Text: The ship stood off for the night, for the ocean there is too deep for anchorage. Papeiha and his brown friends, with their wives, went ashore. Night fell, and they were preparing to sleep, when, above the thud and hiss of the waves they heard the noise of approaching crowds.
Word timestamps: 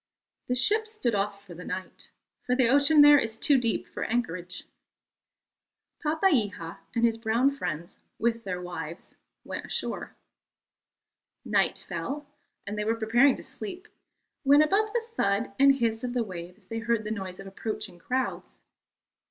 The 0.47 0.55
ship 0.55 0.87
stood 0.87 1.13
off 1.13 1.45
for 1.45 1.53
the 1.53 1.63
night, 1.63 2.09
for 2.43 2.55
the 2.55 2.67
ocean 2.69 3.01
there 3.01 3.19
is 3.19 3.37
too 3.37 3.59
deep 3.59 3.87
for 3.87 4.03
anchorage. 4.05 4.63
Papeiha 6.03 6.79
and 6.95 7.05
his 7.05 7.19
brown 7.19 7.51
friends, 7.51 7.99
with 8.17 8.43
their 8.43 8.59
wives, 8.59 9.15
went 9.43 9.67
ashore. 9.67 10.15
Night 11.45 11.85
fell, 11.87 12.25
and 12.65 12.79
they 12.79 12.83
were 12.83 12.95
preparing 12.95 13.35
to 13.35 13.43
sleep, 13.43 13.87
when, 14.41 14.63
above 14.63 14.91
the 14.91 15.03
thud 15.05 15.53
and 15.59 15.75
hiss 15.75 16.03
of 16.03 16.13
the 16.15 16.23
waves 16.23 16.65
they 16.65 16.79
heard 16.79 17.03
the 17.03 17.11
noise 17.11 17.39
of 17.39 17.45
approaching 17.45 17.99
crowds. 17.99 18.59